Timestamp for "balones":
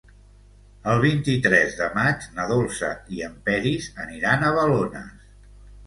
4.61-5.35